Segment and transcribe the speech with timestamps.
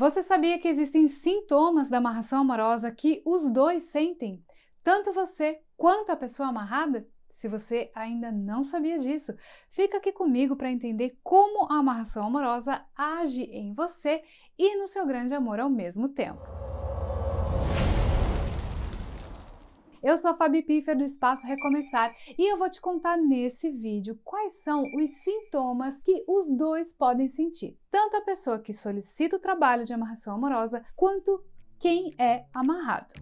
[0.00, 4.42] Você sabia que existem sintomas da amarração amorosa que os dois sentem?
[4.82, 7.06] Tanto você quanto a pessoa amarrada?
[7.30, 9.36] Se você ainda não sabia disso,
[9.68, 14.22] fica aqui comigo para entender como a amarração amorosa age em você
[14.58, 16.69] e no seu grande amor ao mesmo tempo.
[20.02, 24.18] Eu sou a Fabi Piffer do Espaço Recomeçar e eu vou te contar nesse vídeo
[24.24, 29.40] quais são os sintomas que os dois podem sentir, tanto a pessoa que solicita o
[29.40, 31.44] trabalho de amarração amorosa quanto
[31.78, 33.14] quem é amarrado.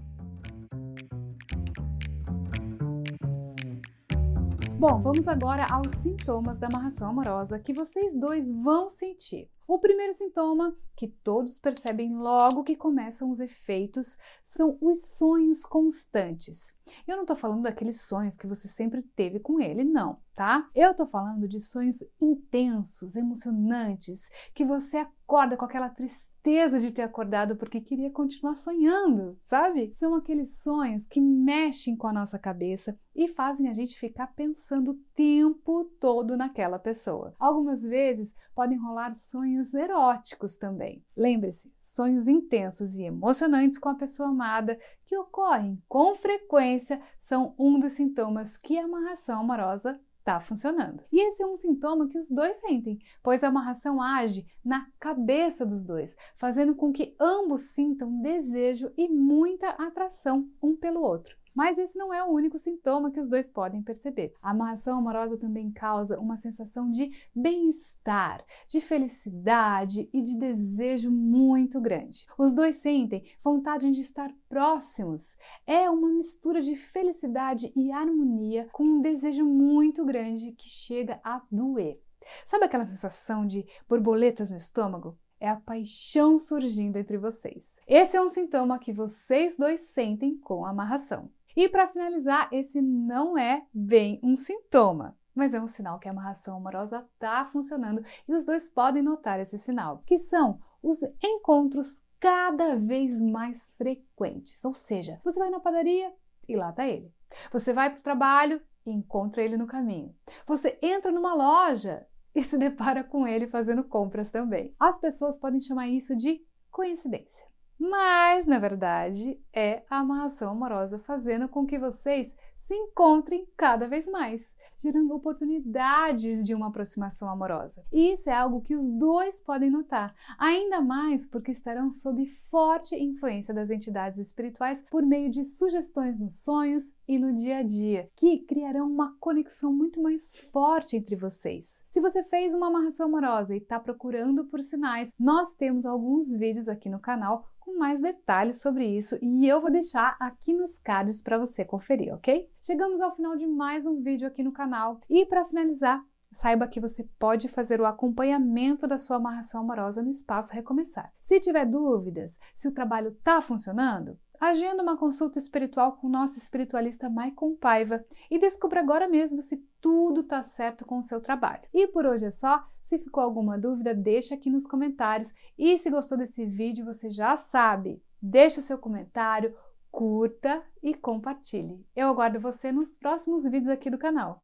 [4.79, 9.51] Bom, vamos agora aos sintomas da amarração amorosa que vocês dois vão sentir.
[9.69, 16.75] O primeiro sintoma, que todos percebem logo que começam os efeitos, são os sonhos constantes.
[17.07, 20.67] Eu não estou falando daqueles sonhos que você sempre teve com ele, não, tá?
[20.75, 27.03] Eu estou falando de sonhos intensos, emocionantes, que você acorda com aquela tristeza de ter
[27.03, 29.93] acordado porque queria continuar sonhando, sabe?
[29.99, 34.93] São aqueles sonhos que mexem com a nossa cabeça e fazem a gente ficar pensando
[34.93, 37.35] o tempo todo naquela pessoa.
[37.39, 41.05] Algumas vezes podem rolar sonhos sonhos eróticos também.
[41.17, 47.79] Lembre-se, sonhos intensos e emocionantes com a pessoa amada que ocorrem com frequência são um
[47.81, 51.03] dos sintomas que a amarração amorosa está funcionando.
[51.11, 55.65] E esse é um sintoma que os dois sentem, pois a amarração age na cabeça
[55.65, 61.38] dos dois, fazendo com que ambos sintam desejo e muita atração um pelo outro.
[61.55, 64.33] Mas esse não é o único sintoma que os dois podem perceber.
[64.43, 71.81] A amarração amorosa também causa uma sensação de bem-estar, de felicidade e de desejo muito
[71.81, 72.27] grande.
[72.37, 75.37] Os dois sentem vontade de estar próximos.
[75.67, 81.43] É uma mistura de felicidade e harmonia com um desejo muito grande que chega a
[81.51, 82.01] doer.
[82.45, 85.17] Sabe aquela sensação de borboletas no estômago?
[85.41, 87.79] é a paixão surgindo entre vocês.
[87.87, 91.31] Esse é um sintoma que vocês dois sentem com a amarração.
[91.59, 96.13] E para finalizar, esse não é bem um sintoma, mas é um sinal que a
[96.13, 102.01] amarração amorosa está funcionando e os dois podem notar esse sinal, que são os encontros
[102.21, 104.65] cada vez mais frequentes.
[104.65, 106.15] Ou seja, você vai na padaria
[106.49, 107.13] e lá está ele.
[107.51, 110.15] Você vai para o trabalho e encontra ele no caminho.
[110.47, 114.77] Você entra numa loja e se depara com ele fazendo compras também.
[114.79, 116.41] As pessoas podem chamar isso de
[116.71, 117.45] coincidência.
[117.79, 124.07] Mas, na verdade, é a amarração amorosa fazendo com que vocês se encontrem cada vez
[124.07, 127.83] mais, gerando oportunidades de uma aproximação amorosa.
[127.91, 132.95] E isso é algo que os dois podem notar, ainda mais porque estarão sob forte
[132.95, 138.11] influência das entidades espirituais por meio de sugestões nos sonhos e no dia a dia,
[138.15, 141.83] que criarão uma conexão muito mais forte entre vocês.
[141.99, 146.69] Se você fez uma amarração amorosa e está procurando por sinais, nós temos alguns vídeos
[146.69, 151.21] aqui no canal com mais detalhes sobre isso e eu vou deixar aqui nos cards
[151.21, 152.49] para você conferir, ok?
[152.63, 156.01] Chegamos ao final de mais um vídeo aqui no canal e para finalizar,
[156.31, 161.13] saiba que você pode fazer o acompanhamento da sua amarração amorosa no espaço Recomeçar.
[161.25, 166.39] Se tiver dúvidas se o trabalho está funcionando, agenda uma consulta espiritual com o nosso
[166.39, 171.63] espiritualista Maicon Paiva e descubra agora mesmo se tudo está certo com o seu trabalho.
[171.73, 172.65] E por hoje é só.
[172.83, 175.33] Se ficou alguma dúvida, deixa aqui nos comentários.
[175.59, 179.55] E se gostou desse vídeo, você já sabe, deixa seu comentário,
[179.91, 181.85] curta e compartilhe.
[181.95, 184.43] Eu aguardo você nos próximos vídeos aqui do canal.